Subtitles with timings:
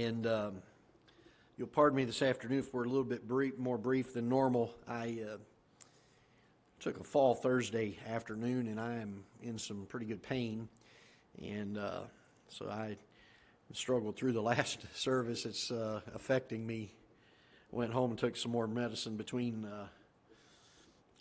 [0.00, 0.54] And um,
[1.58, 4.74] you'll pardon me this afternoon if we're a little bit brief, more brief than normal.
[4.88, 5.36] I uh,
[6.78, 10.70] took a fall Thursday afternoon, and I am in some pretty good pain.
[11.44, 12.04] And uh,
[12.48, 12.96] so I
[13.74, 15.44] struggled through the last service.
[15.44, 16.94] It's uh, affecting me.
[17.70, 19.88] Went home and took some more medicine between uh,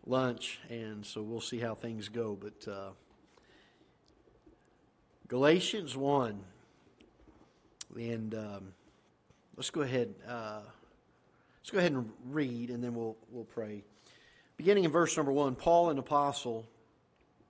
[0.06, 2.38] lunch, and so we'll see how things go.
[2.40, 2.90] But uh,
[5.28, 6.40] Galatians 1.
[7.96, 8.74] And um,
[9.58, 10.14] let's go ahead.
[10.28, 10.62] Uh,
[11.60, 13.84] let's go ahead and read, and then we'll we'll pray.
[14.58, 16.68] Beginning in verse number one, Paul, an apostle,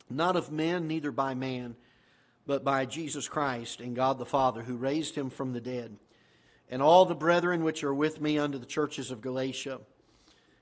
[0.10, 1.76] not of men, neither by man,
[2.46, 5.98] but by Jesus Christ and God the Father, who raised him from the dead,
[6.70, 9.80] and all the brethren which are with me unto the churches of Galatia.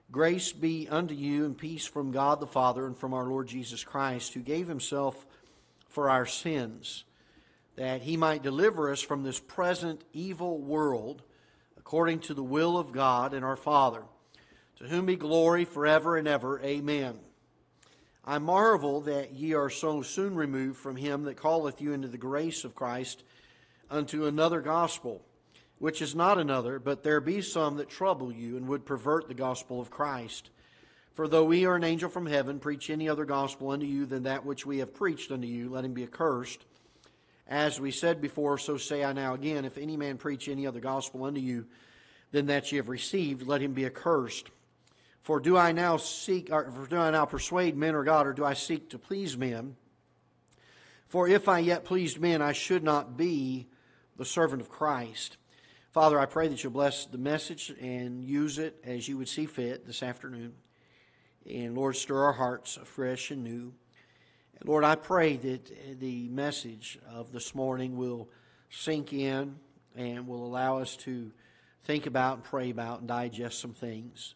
[0.10, 3.84] Grace be unto you and peace from God the Father and from our Lord Jesus
[3.84, 5.26] Christ, who gave himself
[5.90, 7.04] for our sins
[7.78, 11.22] that he might deliver us from this present evil world,
[11.78, 14.04] according to the will of God and our Father,
[14.78, 16.60] to whom be glory forever and ever.
[16.62, 17.20] Amen.
[18.26, 22.18] I marvel that ye are so soon removed from him that calleth you into the
[22.18, 23.24] grace of Christ
[23.90, 25.22] unto another gospel,
[25.78, 29.34] which is not another, but there be some that trouble you and would pervert the
[29.34, 30.50] gospel of Christ.
[31.14, 34.24] For though we are an angel from heaven, preach any other gospel unto you than
[34.24, 36.66] that which we have preached unto you, let him be accursed.
[37.48, 40.82] As we said before, so say I now again, if any man preach any other
[40.82, 41.66] gospel unto you
[42.32, 44.50] than that ye have received, let him be accursed.
[45.22, 48.44] For do I now seek, or do I now persuade men or God, or do
[48.44, 49.76] I seek to please men?
[51.08, 53.68] For if I yet pleased men, I should not be
[54.18, 55.38] the servant of Christ.
[55.92, 59.46] Father, I pray that you'll bless the message and use it as you would see
[59.46, 60.54] fit this afternoon.
[61.50, 63.74] And Lord, stir our hearts afresh and new.
[64.66, 68.28] Lord, I pray that the message of this morning will
[68.70, 69.56] sink in
[69.96, 71.32] and will allow us to
[71.84, 74.34] think about and pray about and digest some things.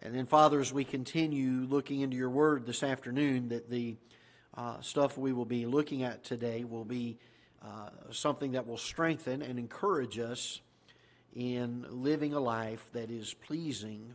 [0.00, 3.96] And then, Father, as we continue looking into your word this afternoon, that the
[4.56, 7.18] uh, stuff we will be looking at today will be
[7.62, 10.60] uh, something that will strengthen and encourage us
[11.36, 14.14] in living a life that is pleasing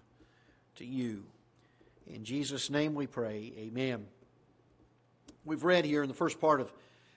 [0.76, 1.26] to you.
[2.08, 3.54] In Jesus' name we pray.
[3.58, 4.08] Amen
[5.48, 6.72] we've read here in the first part of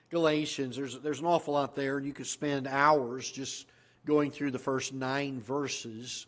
[0.09, 3.67] Galatians, there's, there's an awful lot there, and you could spend hours just
[4.05, 6.25] going through the first nine verses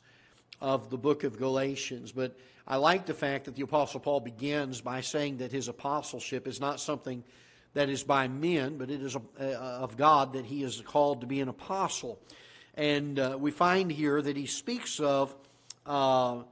[0.60, 2.12] of the book of Galatians.
[2.12, 2.38] But
[2.68, 6.60] I like the fact that the Apostle Paul begins by saying that his apostleship is
[6.60, 7.24] not something
[7.74, 11.40] that is by men, but it is of God that he is called to be
[11.40, 12.20] an apostle.
[12.76, 15.34] And uh, we find here that he speaks of,
[15.86, 16.44] uh,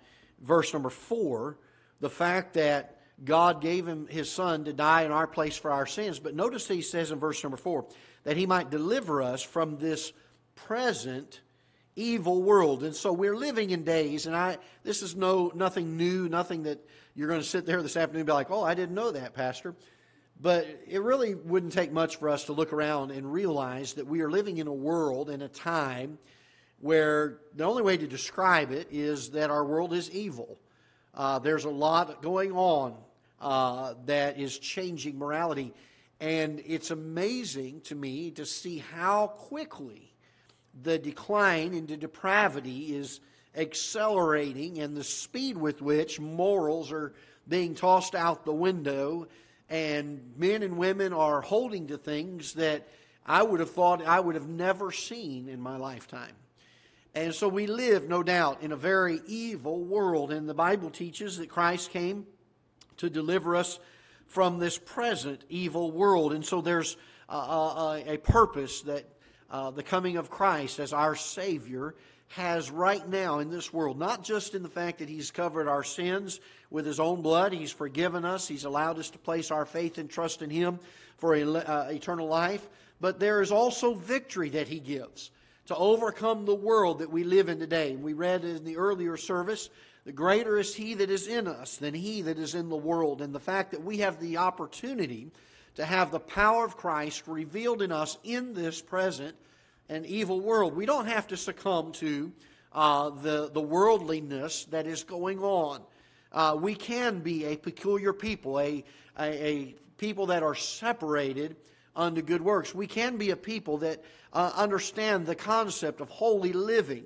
[0.42, 1.58] verse number four,
[2.00, 5.86] the fact that God gave him his son to die in our place for our
[5.86, 6.20] sins.
[6.20, 7.86] But notice he says in verse number four
[8.24, 10.12] that he might deliver us from this
[10.56, 11.42] present
[11.96, 12.84] evil world.
[12.84, 16.80] And so we're living in days, and I this is no nothing new, nothing that
[17.16, 19.34] you're going to sit there this afternoon and be like, oh, I didn't know that,
[19.34, 19.76] Pastor.
[20.40, 24.22] But it really wouldn't take much for us to look around and realize that we
[24.22, 26.18] are living in a world in a time
[26.80, 30.58] where the only way to describe it is that our world is evil.
[31.14, 32.96] Uh, there's a lot going on
[33.42, 35.74] uh, that is changing morality.
[36.20, 40.14] And it's amazing to me to see how quickly
[40.84, 43.20] the decline into depravity is
[43.56, 47.14] accelerating and the speed with which morals are
[47.48, 49.28] being tossed out the window
[49.70, 52.88] and men and women are holding to things that
[53.26, 56.36] I would have thought I would have never seen in my lifetime.
[57.14, 60.32] And so we live, no doubt, in a very evil world.
[60.32, 62.26] And the Bible teaches that Christ came
[62.98, 63.80] to deliver us
[64.28, 66.34] from this present evil world.
[66.34, 66.98] And so there's
[67.28, 69.06] a, a, a purpose that
[69.50, 71.96] uh, the coming of Christ as our Savior
[72.30, 74.00] has right now in this world.
[74.00, 77.72] Not just in the fact that He's covered our sins with His own blood, He's
[77.72, 80.80] forgiven us, He's allowed us to place our faith and trust in Him
[81.18, 82.68] for a, uh, eternal life,
[83.02, 85.32] but there is also victory that He gives
[85.68, 87.96] to overcome the world that we live in today.
[87.96, 89.70] We read in the earlier service
[90.04, 93.22] the greater is He that is in us than He that is in the world.
[93.22, 95.32] And the fact that we have the opportunity
[95.76, 99.36] to have the power of Christ revealed in us in this present
[99.90, 100.76] and evil world.
[100.76, 102.32] We don't have to succumb to
[102.74, 105.82] uh, the, the worldliness that is going on.
[106.32, 108.84] Uh, we can be a peculiar people, a,
[109.20, 111.58] a, a, people that are separated
[111.96, 112.74] unto good works.
[112.74, 114.02] We can be a people that
[114.32, 117.04] uh, understand the concept of holy living.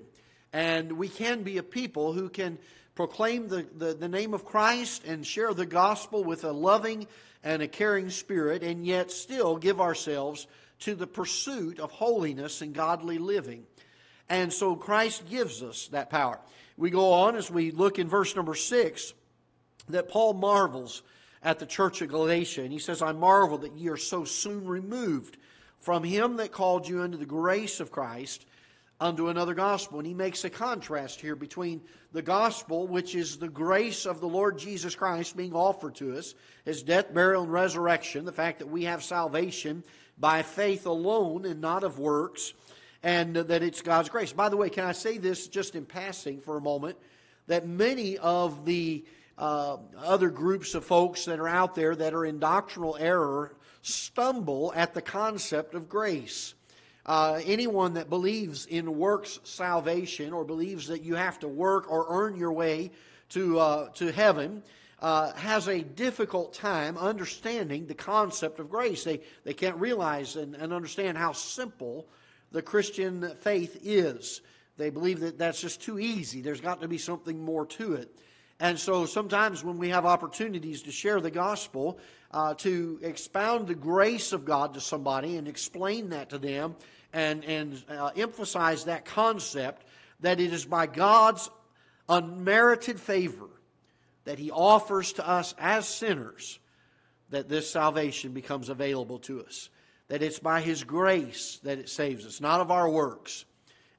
[0.53, 2.59] And we can be a people who can
[2.95, 7.07] proclaim the, the, the, name of Christ and share the gospel with a loving
[7.43, 10.47] and a caring spirit, and yet still give ourselves
[10.79, 13.65] to the pursuit of holiness and godly living.
[14.29, 16.39] And so Christ gives us that power.
[16.77, 19.13] We go on as we look in verse number 6
[19.89, 21.03] that Paul marvels
[21.43, 22.63] at the church of Galatia.
[22.63, 25.37] And he says, I marvel that ye are so soon removed
[25.79, 28.45] from him that called you into the grace of Christ
[28.99, 29.99] unto another gospel.
[29.99, 31.81] And he makes a contrast here between
[32.11, 36.33] the gospel, which is the grace of the Lord Jesus Christ being offered to us,
[36.63, 39.83] his death, burial, and resurrection, the fact that we have salvation
[40.17, 42.53] by faith alone and not of works,
[43.03, 44.31] and that it's God's grace.
[44.31, 46.97] By the way, can I say this just in passing for a moment?
[47.47, 49.05] That many of the
[49.37, 54.71] uh, other groups of folks that are out there that are in doctrinal error stumble
[54.75, 56.55] at the concept of grace.
[57.05, 62.05] Uh, anyone that believes in works salvation or believes that you have to work or
[62.09, 62.91] earn your way
[63.29, 64.63] to, uh, to heaven
[65.01, 69.03] uh, has a difficult time understanding the concept of grace.
[69.03, 72.07] They, they can't realize and, and understand how simple
[72.51, 74.41] the Christian faith is.
[74.77, 76.41] They believe that that's just too easy.
[76.41, 78.17] There's got to be something more to it.
[78.59, 81.99] And so sometimes when we have opportunities to share the gospel,
[82.31, 86.75] uh, to expound the grace of God to somebody and explain that to them
[87.13, 89.85] and, and uh, emphasize that concept
[90.21, 91.49] that it is by God's
[92.07, 93.49] unmerited favor
[94.23, 96.59] that He offers to us as sinners
[97.29, 99.69] that this salvation becomes available to us.
[100.07, 103.45] That it's by His grace that it saves us, not of our works.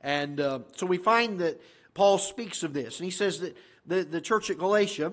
[0.00, 1.60] And uh, so we find that
[1.94, 2.98] Paul speaks of this.
[3.00, 5.12] And he says that the, the church at Galatia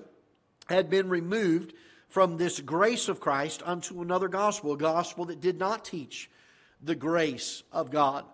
[0.68, 1.74] had been removed
[2.08, 6.30] from this grace of Christ unto another gospel, a gospel that did not teach
[6.82, 8.24] the grace of God.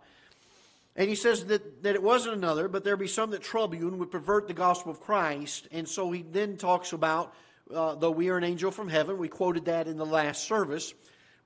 [0.96, 3.88] And he says that, that it wasn't another, but there be some that trouble you
[3.88, 5.68] and would pervert the gospel of Christ.
[5.72, 7.32] And so he then talks about,
[7.72, 10.92] uh, though we are an angel from heaven, we quoted that in the last service,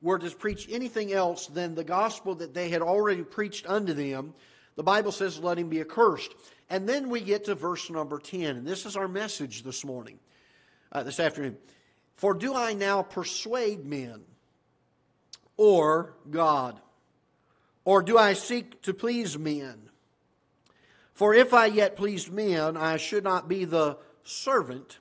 [0.03, 4.35] were to preach anything else than the gospel that they had already preached unto them,
[4.77, 6.35] the Bible says, let him be accursed.
[6.71, 10.19] And then we get to verse number 10, and this is our message this morning,
[10.93, 11.57] uh, this afternoon.
[12.17, 14.23] For do I now persuade men
[15.57, 16.81] or God?
[17.85, 19.91] Or do I seek to please men?
[21.13, 24.99] For if I yet pleased men, I should not be the servant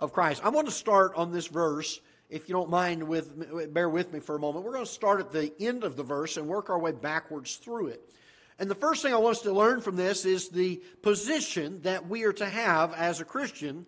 [0.00, 0.44] of Christ.
[0.44, 4.20] I want to start on this verse, if you don't mind, with bear with me
[4.20, 4.64] for a moment.
[4.64, 7.56] We're going to start at the end of the verse and work our way backwards
[7.56, 8.10] through it.
[8.58, 12.08] And the first thing I want us to learn from this is the position that
[12.08, 13.86] we are to have as a Christian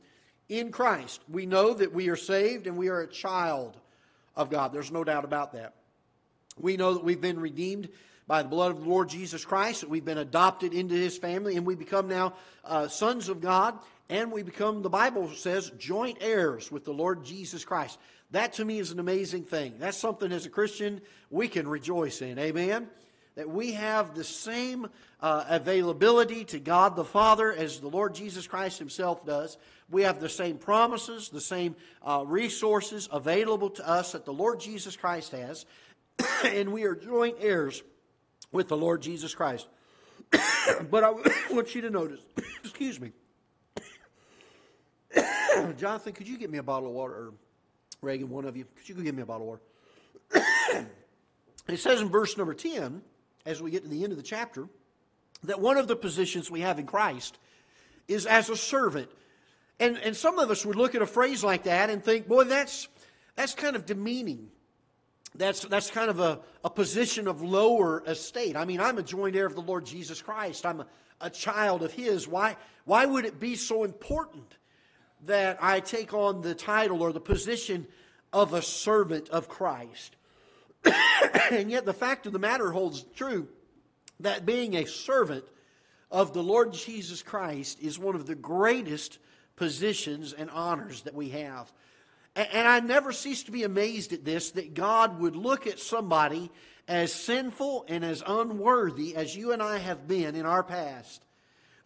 [0.48, 1.20] in Christ.
[1.28, 3.76] We know that we are saved and we are a child
[4.34, 4.72] of God.
[4.72, 5.74] There's no doubt about that.
[6.58, 7.88] We know that we've been redeemed
[8.26, 11.56] by the blood of the Lord Jesus Christ, that we've been adopted into his family,
[11.56, 12.34] and we become now
[12.64, 13.78] uh, sons of God,
[14.08, 17.98] and we become, the Bible says, joint heirs with the Lord Jesus Christ.
[18.32, 19.74] That to me is an amazing thing.
[19.78, 22.38] That's something as a Christian we can rejoice in.
[22.38, 22.88] Amen?
[23.36, 24.88] That we have the same
[25.20, 29.58] uh, availability to God the Father as the Lord Jesus Christ Himself does.
[29.90, 34.58] We have the same promises, the same uh, resources available to us that the Lord
[34.58, 35.66] Jesus Christ has,
[36.44, 37.82] and we are joint heirs
[38.52, 39.68] with the Lord Jesus Christ.
[40.90, 41.10] but I
[41.50, 42.20] want you to notice,
[42.64, 43.12] excuse me,
[45.76, 47.12] Jonathan, could you get me a bottle of water?
[47.12, 47.32] Or
[48.00, 49.60] Reagan, one of you, could you go get me a bottle of
[50.32, 50.88] water?
[51.68, 53.02] it says in verse number 10
[53.46, 54.68] as we get to the end of the chapter,
[55.44, 57.38] that one of the positions we have in Christ
[58.08, 59.08] is as a servant.
[59.78, 62.44] And, and some of us would look at a phrase like that and think, boy,
[62.44, 62.88] that's,
[63.36, 64.48] that's kind of demeaning.
[65.34, 68.56] That's, that's kind of a, a position of lower estate.
[68.56, 70.64] I mean, I'm a joint heir of the Lord Jesus Christ.
[70.64, 70.86] I'm a,
[71.20, 72.26] a child of His.
[72.26, 74.56] Why, why would it be so important
[75.26, 77.86] that I take on the title or the position
[78.32, 80.15] of a servant of Christ?
[81.50, 83.48] and yet, the fact of the matter holds true
[84.20, 85.44] that being a servant
[86.10, 89.18] of the Lord Jesus Christ is one of the greatest
[89.56, 91.72] positions and honors that we have.
[92.34, 96.50] And I never cease to be amazed at this that God would look at somebody
[96.86, 101.22] as sinful and as unworthy as you and I have been in our past.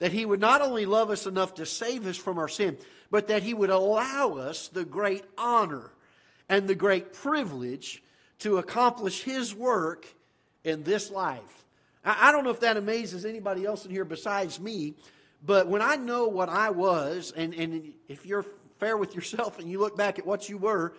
[0.01, 2.79] That He would not only love us enough to save us from our sin,
[3.11, 5.93] but that He would allow us the great honor
[6.49, 8.03] and the great privilege
[8.41, 10.07] to accomplish His work
[10.65, 11.65] in this life.
[12.05, 14.95] I don't know if that amazes anybody else in here besides me,
[15.45, 18.45] but when I know what I was, and, and if you're
[18.79, 20.95] fair with yourself and you look back at what you were,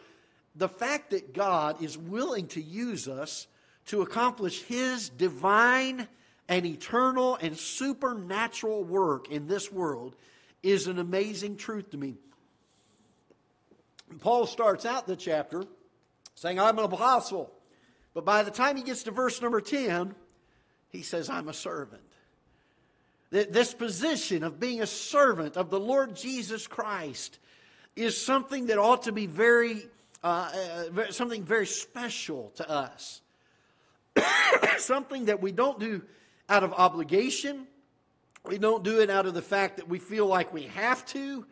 [0.55, 3.47] the fact that God is willing to use us
[3.87, 6.07] to accomplish His divine
[6.47, 10.15] and eternal and supernatural work in this world
[10.61, 12.15] is an amazing truth to me.
[14.19, 15.63] Paul starts out the chapter
[16.41, 17.51] saying, I'm an apostle.
[18.15, 20.15] But by the time he gets to verse number 10,
[20.89, 22.01] he says, I'm a servant.
[23.29, 27.37] This position of being a servant of the Lord Jesus Christ
[27.95, 29.87] is something that ought to be very,
[30.23, 30.51] uh,
[30.97, 33.21] uh, something very special to us.
[34.79, 36.01] something that we don't do
[36.49, 37.67] out of obligation.
[38.45, 41.45] We don't do it out of the fact that we feel like we have to,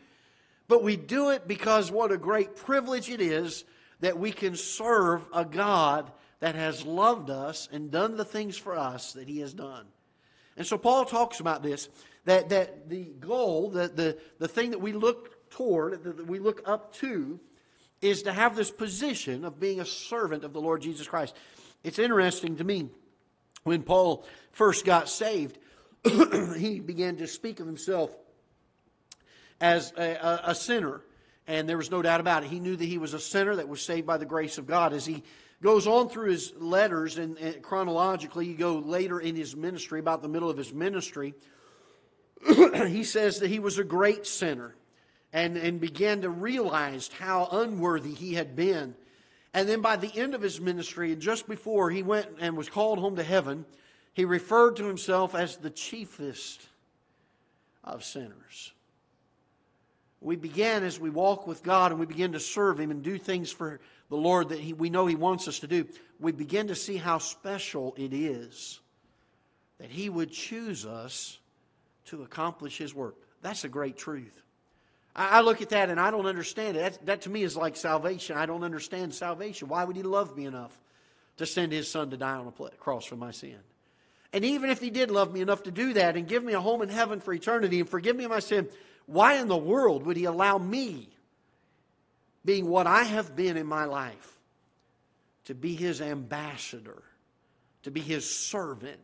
[0.67, 3.63] but we do it because what a great privilege it is
[4.00, 8.77] that we can serve a God that has loved us and done the things for
[8.77, 9.86] us that He has done.
[10.58, 11.89] And so Paul talks about this
[12.25, 16.62] that, that the goal, the, the, the thing that we look toward, that we look
[16.65, 17.39] up to,
[18.01, 21.36] is to have this position of being a servant of the Lord Jesus Christ.
[21.84, 22.89] It's interesting to me
[23.63, 25.58] when Paul first got saved,
[26.58, 28.15] he began to speak of himself
[29.60, 31.01] as a, a, a, sinner.
[31.50, 32.51] And there was no doubt about it.
[32.51, 34.94] He knew that he was a sinner that was saved by the grace of God.
[34.94, 35.24] As he
[35.63, 40.22] goes on through his letters, and, and chronologically, you go later in his ministry, about
[40.22, 41.34] the middle of his ministry,
[42.88, 44.75] he says that he was a great sinner
[45.34, 48.94] and, and began to realize how unworthy he had been.
[49.51, 52.70] And then by the end of his ministry, and just before he went and was
[52.70, 53.65] called home to heaven,
[54.13, 56.62] he referred to himself as the chiefest
[57.84, 58.72] of sinners.
[60.21, 63.17] We begin as we walk with God and we begin to serve Him and do
[63.17, 65.88] things for the Lord that he, we know He wants us to do,
[66.19, 68.79] we begin to see how special it is
[69.79, 71.39] that He would choose us
[72.05, 73.15] to accomplish His work.
[73.41, 74.41] That's a great truth.
[75.15, 76.81] I, I look at that and I don't understand it.
[76.81, 78.35] That, that to me is like salvation.
[78.38, 79.69] I don't understand salvation.
[79.69, 80.77] Why would He love me enough
[81.38, 83.59] to send His Son to die on a cross for my sin?
[84.33, 86.61] And even if He did love me enough to do that and give me a
[86.61, 88.67] home in heaven for eternity and forgive me my sin,
[89.10, 91.10] why in the world would He allow me
[92.46, 94.39] being what I have been in my life,
[95.46, 97.04] to be his ambassador,
[97.84, 99.01] to be his servant,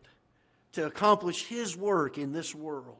[0.73, 2.97] to accomplish his work in this world.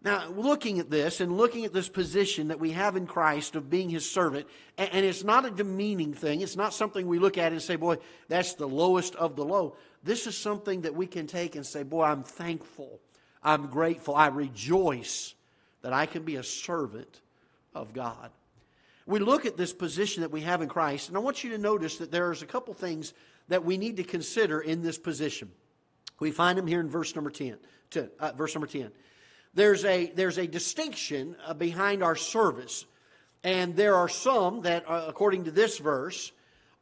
[0.00, 3.68] Now, looking at this and looking at this position that we have in Christ of
[3.68, 7.52] being his servant, and it's not a demeaning thing, it's not something we look at
[7.52, 7.96] and say, boy,
[8.28, 9.76] that's the lowest of the low.
[10.04, 13.00] This is something that we can take and say, boy, I'm thankful,
[13.42, 15.34] I'm grateful, I rejoice
[15.82, 17.20] that I can be a servant
[17.74, 18.30] of God
[19.08, 21.58] we look at this position that we have in Christ, and I want you to
[21.58, 23.14] notice that there's a couple things
[23.48, 25.50] that we need to consider in this position.
[26.20, 27.56] We find them here in verse number 10.
[27.92, 28.92] To, uh, verse number 10.
[29.54, 32.84] There's a, there's a distinction uh, behind our service.
[33.42, 36.30] And there are some that, uh, according to this verse,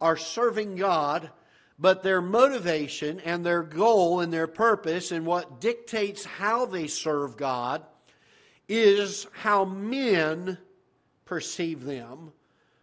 [0.00, 1.31] are serving God,
[1.79, 7.37] but their motivation and their goal and their purpose and what dictates how they serve
[7.37, 7.85] God
[8.68, 10.58] is how men
[11.25, 12.32] perceive them.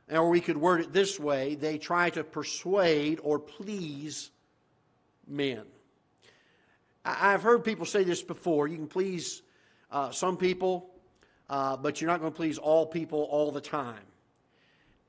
[0.09, 4.31] Or we could word it this way they try to persuade or please
[5.27, 5.63] men.
[7.05, 8.67] I've heard people say this before.
[8.67, 9.41] You can please
[9.91, 10.89] uh, some people,
[11.49, 14.03] uh, but you're not going to please all people all the time.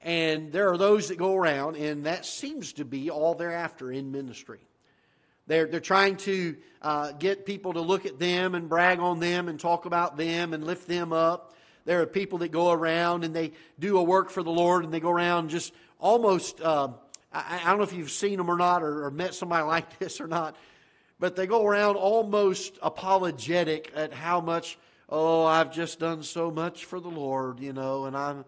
[0.03, 3.91] And there are those that go around, and that seems to be all they're after
[3.91, 4.61] in ministry.
[5.47, 9.49] They're, they're trying to uh, get people to look at them and brag on them
[9.49, 11.55] and talk about them and lift them up.
[11.85, 14.93] There are people that go around and they do a work for the Lord and
[14.93, 16.89] they go around just almost, uh,
[17.33, 19.99] I, I, don't know if you've seen them or not or, or met somebody like
[19.99, 20.57] this or not,
[21.21, 24.79] but they go around almost apologetic at how much,
[25.11, 28.47] oh, I've just done so much for the Lord, you know, and I'm,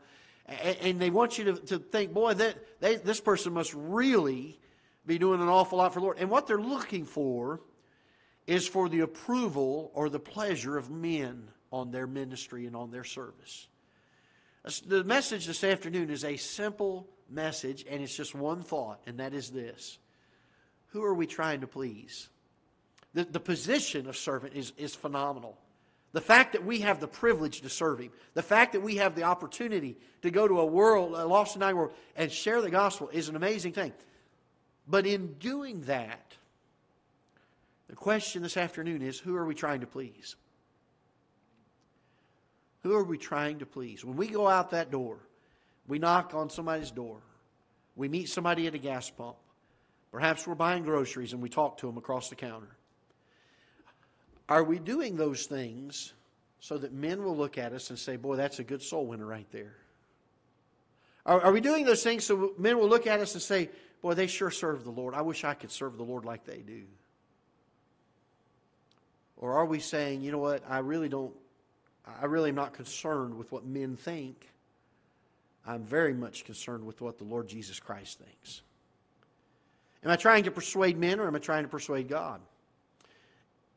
[0.81, 4.59] and they want you to, to think, boy, that they, this person must really
[5.07, 6.19] be doing an awful lot for the Lord.
[6.19, 7.61] And what they're looking for
[8.47, 13.05] is for the approval or the pleasure of men on their ministry and on their
[13.05, 13.69] service.
[14.87, 19.33] The message this afternoon is a simple message, and it's just one thought, and that
[19.33, 19.99] is this
[20.89, 22.29] Who are we trying to please?
[23.15, 25.57] The, the position of servant is, is phenomenal.
[26.13, 29.15] The fact that we have the privilege to serve Him, the fact that we have
[29.15, 32.71] the opportunity to go to a world, a lost and dying world, and share the
[32.71, 33.93] gospel is an amazing thing.
[34.87, 36.37] But in doing that,
[37.89, 40.37] the question this afternoon is who are we trying to please?
[42.83, 44.05] Who are we trying to please?
[44.05, 45.19] When we go out that door,
[45.89, 47.19] we knock on somebody's door,
[47.97, 49.37] we meet somebody at a gas pump,
[50.13, 52.77] perhaps we're buying groceries and we talk to them across the counter.
[54.49, 56.13] Are we doing those things
[56.61, 59.27] so that men will look at us and say, Boy, that's a good soul winner
[59.27, 59.75] right there?
[61.27, 63.69] Are, are we doing those things so men will look at us and say,
[64.01, 65.15] Boy, they sure serve the Lord.
[65.15, 66.83] I wish I could serve the Lord like they do?
[69.37, 71.35] Or are we saying, you know what, I really don't
[72.21, 74.49] I really am not concerned with what men think.
[75.67, 78.63] I'm very much concerned with what the Lord Jesus Christ thinks.
[80.05, 82.41] Am I trying to persuade men or am I trying to persuade God?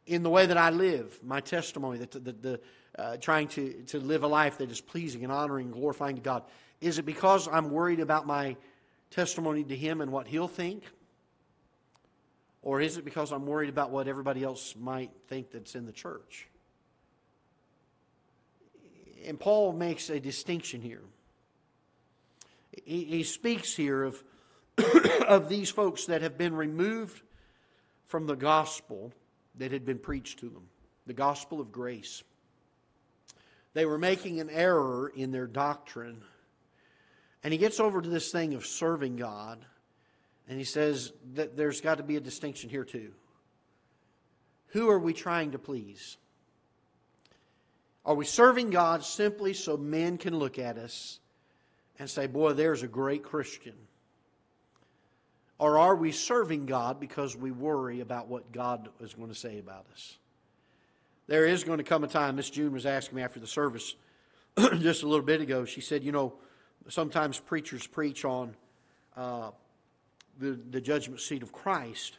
[0.10, 2.60] in the way that I live, my testimony, that the, the, the
[2.98, 6.22] uh, trying to, to live a life that is pleasing and honoring and glorifying to
[6.22, 6.44] God?
[6.82, 8.56] Is it because I'm worried about my
[9.12, 10.84] testimony to Him and what He'll think?
[12.62, 15.92] Or is it because I'm worried about what everybody else might think that's in the
[15.92, 16.48] church?
[19.26, 21.02] And Paul makes a distinction here.
[22.86, 24.24] He, he speaks here of,
[25.28, 27.22] of these folks that have been removed
[28.08, 29.14] from the gospel
[29.56, 30.64] that had been preached to them,
[31.06, 32.24] the gospel of grace.
[33.74, 36.24] They were making an error in their doctrine.
[37.44, 39.64] And he gets over to this thing of serving God,
[40.48, 43.12] and he says that there's got to be a distinction here, too.
[44.70, 46.18] Who are we trying to please?
[48.06, 51.20] Are we serving God simply so men can look at us
[51.98, 53.76] and say, Boy, there's a great Christian?
[55.60, 59.60] Or are we serving God because we worry about what God is going to say
[59.60, 60.18] about us?
[61.28, 63.96] There is going to come a time, Miss June was asking me after the service
[64.80, 65.66] just a little bit ago.
[65.66, 66.34] She said, You know,
[66.88, 68.56] sometimes preachers preach on
[69.16, 69.52] uh,
[70.40, 72.18] the, the judgment seat of Christ.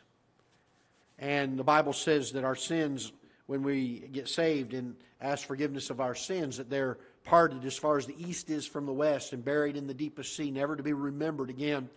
[1.18, 3.12] And the Bible says that our sins,
[3.46, 7.98] when we get saved and ask forgiveness of our sins, that they're parted as far
[7.98, 10.82] as the east is from the west and buried in the deepest sea, never to
[10.82, 11.88] be remembered again.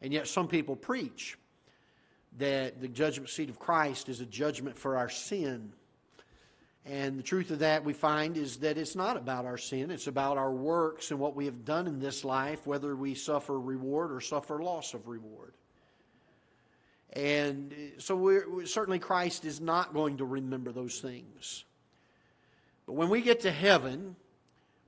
[0.00, 1.38] And yet, some people preach
[2.38, 5.72] that the judgment seat of Christ is a judgment for our sin.
[6.84, 10.08] And the truth of that we find is that it's not about our sin, it's
[10.08, 14.10] about our works and what we have done in this life, whether we suffer reward
[14.10, 15.54] or suffer loss of reward.
[17.12, 21.64] And uh, so we're, certainly Christ is not going to remember those things.
[22.86, 24.16] But when we get to heaven,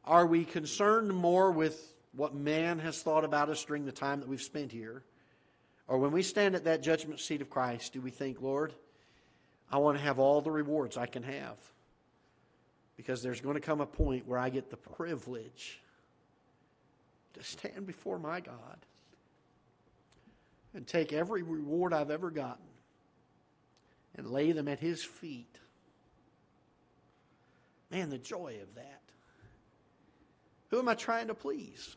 [0.04, 4.28] are we concerned more with what man has thought about us during the time that
[4.28, 5.04] we've spent here?
[5.86, 8.74] Or when we stand at that judgment seat of Christ, do we think, Lord,
[9.70, 11.56] I want to have all the rewards I can have?
[12.96, 15.80] Because there's going to come a point where I get the privilege
[17.34, 18.78] to stand before my God
[20.74, 22.64] and take every reward I've ever gotten
[24.16, 25.58] and lay them at His feet.
[27.90, 29.00] Man, the joy of that.
[30.70, 31.96] Who am I trying to please?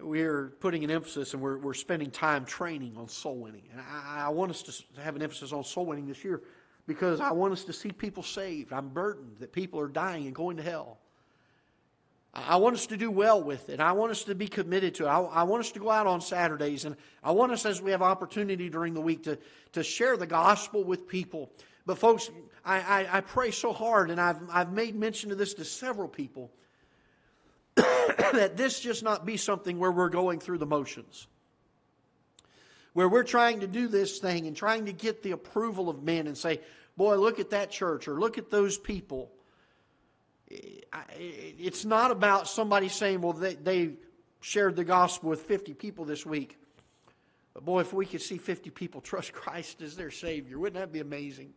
[0.00, 3.62] we're putting an emphasis and we're, we're spending time training on soul winning.
[3.72, 6.42] And I, I want us to have an emphasis on soul winning this year
[6.86, 8.72] because I want us to see people saved.
[8.72, 10.98] I'm burdened that people are dying and going to hell.
[12.34, 13.78] I want us to do well with it.
[13.78, 15.08] I want us to be committed to it.
[15.08, 18.02] I, want us to go out on Saturdays, and I want us, as we have
[18.02, 19.38] opportunity during the week, to,
[19.72, 21.52] to share the gospel with people.
[21.86, 22.30] But, folks,
[22.64, 26.08] I, I, I pray so hard, and I've, I've made mention of this to several
[26.08, 26.50] people
[27.76, 31.28] that this just not be something where we're going through the motions.
[32.94, 36.26] Where we're trying to do this thing and trying to get the approval of men
[36.26, 36.60] and say,
[36.96, 39.30] boy, look at that church or look at those people.
[40.48, 43.94] It's not about somebody saying, well, they, they
[44.40, 46.58] shared the gospel with 50 people this week.
[47.52, 50.92] But boy, if we could see 50 people trust Christ as their Savior, wouldn't that
[50.92, 51.52] be amazing?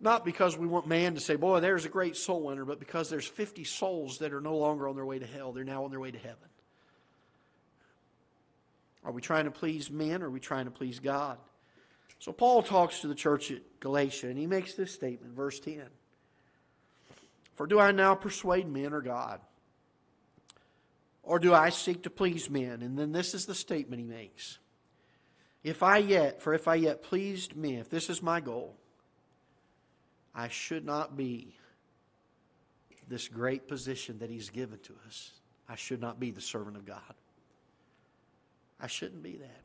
[0.00, 3.10] Not because we want man to say, boy, there's a great soul winner, but because
[3.10, 5.52] there's 50 souls that are no longer on their way to hell.
[5.52, 6.48] They're now on their way to heaven.
[9.04, 11.38] Are we trying to please men or are we trying to please God?
[12.18, 15.82] So Paul talks to the church at Galatia and he makes this statement, verse 10.
[17.54, 19.40] For do I now persuade men or God?
[21.22, 22.82] Or do I seek to please men?
[22.82, 24.58] And then this is the statement he makes.
[25.62, 28.76] If I yet, for if I yet pleased men, if this is my goal,
[30.34, 31.54] I should not be
[33.08, 35.32] this great position that He's given to us.
[35.68, 37.14] I should not be the servant of God.
[38.80, 39.62] I shouldn't be that.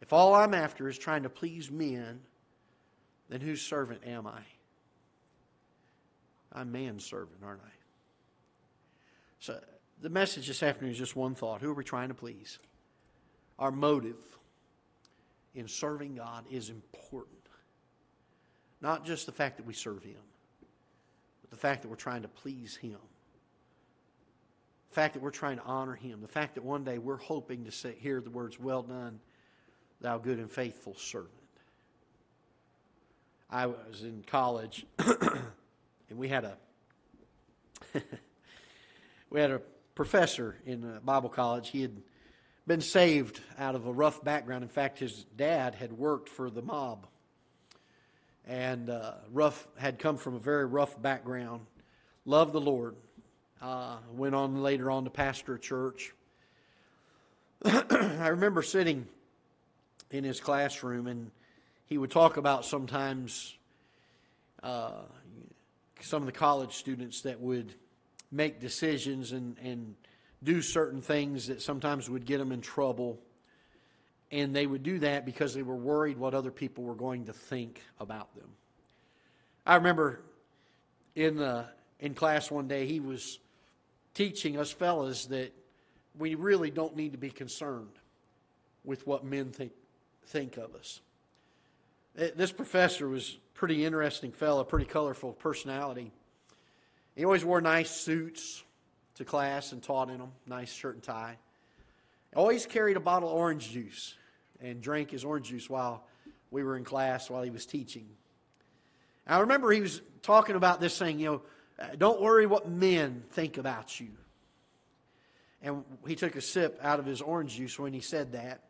[0.00, 2.20] If all I'm after is trying to please men,
[3.28, 4.40] then whose servant am I?
[6.52, 7.72] I'm man's servant, aren't I?
[9.38, 9.60] So
[10.00, 11.60] the message this afternoon is just one thought.
[11.60, 12.58] Who are we trying to please?
[13.58, 14.16] Our motive
[15.54, 17.36] in serving God is important.
[18.80, 20.20] Not just the fact that we serve Him,
[21.42, 22.98] but the fact that we're trying to please Him.
[24.90, 26.20] The fact that we're trying to honor Him.
[26.20, 29.20] The fact that one day we're hoping to say, hear the words, Well done,
[30.00, 31.32] thou good and faithful servant.
[33.48, 36.56] I was in college, and we had a
[39.30, 39.60] we had a
[39.94, 41.70] professor in Bible college.
[41.70, 42.00] He had
[42.66, 44.62] been saved out of a rough background.
[44.62, 47.06] In fact, his dad had worked for the mob
[48.46, 51.66] and uh, rough had come from a very rough background.
[52.24, 52.96] Loved the Lord.
[53.62, 56.14] Uh, went on later on to pastor a church.
[57.64, 59.06] I remember sitting
[60.10, 61.30] in his classroom, and
[61.84, 63.54] he would talk about sometimes
[64.62, 65.02] uh,
[66.00, 67.74] some of the college students that would
[68.32, 69.94] make decisions and, and
[70.42, 73.18] do certain things that sometimes would get them in trouble.
[74.32, 77.34] And they would do that because they were worried what other people were going to
[77.34, 78.48] think about them.
[79.66, 80.20] I remember
[81.14, 81.66] in, uh,
[81.98, 83.38] in class one day, he was
[84.14, 85.52] teaching us fellas that
[86.18, 87.98] we really don't need to be concerned
[88.84, 89.72] with what men think,
[90.26, 91.00] think of us.
[92.18, 96.10] Uh, this professor was pretty interesting fellow, pretty colorful personality.
[97.14, 98.64] He always wore nice suits
[99.16, 101.36] to class and taught in them, nice shirt and tie.
[102.34, 104.14] Always carried a bottle of orange juice
[104.60, 106.04] and drank his orange juice while
[106.50, 108.08] we were in class while he was teaching.
[109.26, 111.42] I remember he was talking about this saying, you know,
[111.80, 114.08] uh, don't worry what men think about you.
[115.62, 118.62] And he took a sip out of his orange juice when he said that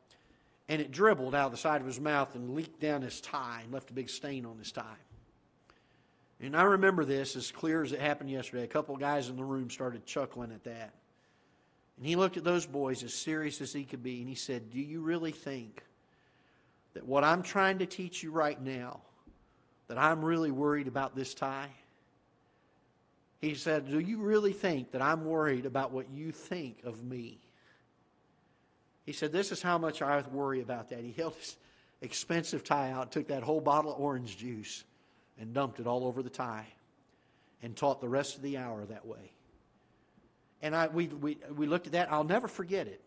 [0.70, 3.62] and it dribbled out of the side of his mouth and leaked down his tie
[3.64, 4.84] and left a big stain on his tie.
[6.40, 8.62] And I remember this as clear as it happened yesterday.
[8.62, 10.94] A couple of guys in the room started chuckling at that.
[11.96, 14.70] And he looked at those boys as serious as he could be, and he said,
[14.70, 15.82] Do you really think
[16.94, 19.00] that what I'm trying to teach you right now,
[19.88, 21.70] that I'm really worried about this tie?
[23.40, 27.38] He said, Do you really think that I'm worried about what you think of me?
[29.06, 31.00] He said, This is how much I worry about that.
[31.00, 31.56] He held his
[32.02, 34.84] expensive tie out, took that whole bottle of orange juice,
[35.38, 36.66] and dumped it all over the tie,
[37.62, 39.32] and taught the rest of the hour that way.
[40.62, 42.12] And I, we, we, we looked at that.
[42.12, 43.00] I'll never forget it.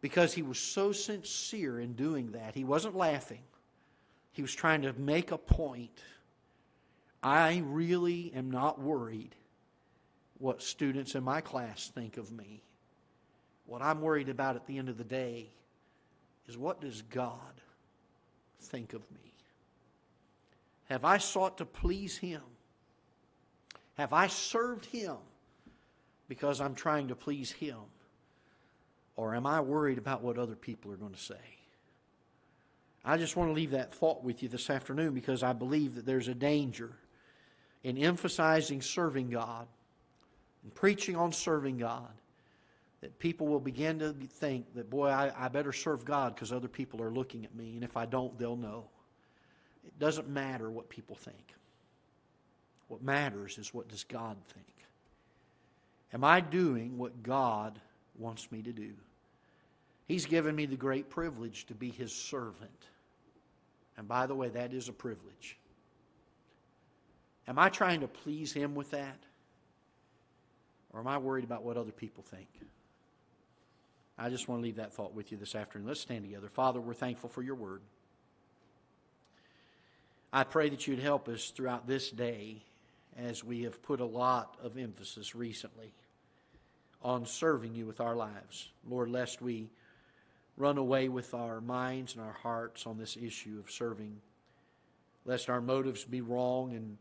[0.00, 2.54] Because he was so sincere in doing that.
[2.54, 3.42] He wasn't laughing,
[4.32, 6.02] he was trying to make a point.
[7.26, 9.34] I really am not worried
[10.38, 12.62] what students in my class think of me.
[13.66, 15.48] What I'm worried about at the end of the day
[16.46, 17.60] is what does God
[18.60, 19.32] think of me?
[20.88, 22.42] Have I sought to please Him?
[23.94, 25.16] Have I served Him
[26.28, 27.80] because I'm trying to please Him?
[29.16, 31.34] Or am I worried about what other people are going to say?
[33.04, 36.06] I just want to leave that thought with you this afternoon because I believe that
[36.06, 36.92] there's a danger
[37.86, 39.68] in emphasizing serving God
[40.64, 42.10] and preaching on serving God
[43.00, 46.66] that people will begin to think that, boy, I, I better serve God because other
[46.66, 48.86] people are looking at me, and if I don't, they'll know.
[49.86, 51.54] It doesn't matter what people think.
[52.88, 54.66] What matters is what does God think?
[56.12, 57.78] Am I doing what God
[58.18, 58.94] wants me to do?
[60.08, 62.88] He's given me the great privilege to be His servant.
[63.96, 65.56] And by the way, that is a privilege.
[67.48, 69.18] Am I trying to please Him with that?
[70.92, 72.48] Or am I worried about what other people think?
[74.18, 75.88] I just want to leave that thought with you this afternoon.
[75.88, 76.48] Let's stand together.
[76.48, 77.82] Father, we're thankful for your word.
[80.32, 82.62] I pray that you'd help us throughout this day
[83.16, 85.92] as we have put a lot of emphasis recently
[87.02, 88.70] on serving you with our lives.
[88.88, 89.68] Lord, lest we
[90.56, 94.16] run away with our minds and our hearts on this issue of serving,
[95.24, 96.96] lest our motives be wrong and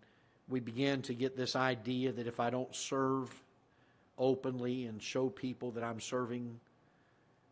[0.47, 3.33] we begin to get this idea that if I don't serve
[4.17, 6.59] openly and show people that I'm serving,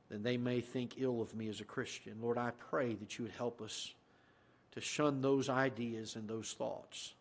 [0.09, 2.17] then they may think ill of me as a Christian.
[2.21, 3.93] Lord, I pray that you would help us
[4.73, 7.13] to shun those ideas and those thoughts.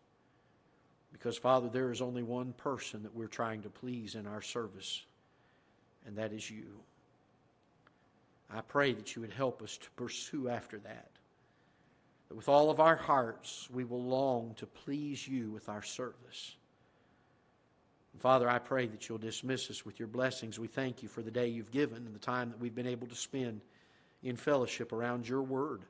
[1.11, 5.03] Because, Father, there is only one person that we're trying to please in our service,
[6.05, 6.79] and that is you.
[8.51, 11.09] I pray that you would help us to pursue after that.
[12.33, 16.55] That with all of our hearts, we will long to please you with our service.
[18.17, 20.57] Father, I pray that you'll dismiss us with your blessings.
[20.57, 23.05] We thank you for the day you've given and the time that we've been able
[23.05, 23.61] to spend
[24.23, 25.81] in fellowship around your word.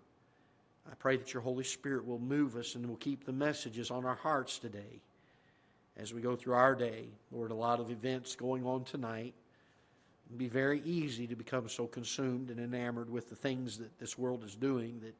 [0.92, 4.04] I pray that your Holy Spirit will move us and will keep the messages on
[4.04, 5.00] our hearts today
[5.96, 7.06] as we go through our day.
[7.32, 9.34] Lord, a lot of events going on tonight.
[10.28, 14.18] It'd be very easy to become so consumed and enamored with the things that this
[14.18, 15.16] world is doing that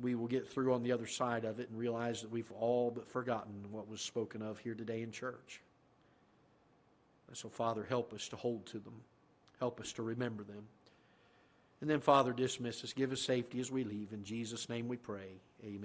[0.00, 2.90] we will get through on the other side of it and realize that we've all
[2.90, 5.60] but forgotten what was spoken of here today in church.
[7.34, 9.02] So, Father, help us to hold to them.
[9.58, 10.66] Help us to remember them.
[11.80, 12.92] And then, Father, dismiss us.
[12.92, 14.12] Give us safety as we leave.
[14.12, 15.40] In Jesus' name we pray.
[15.64, 15.84] Amen.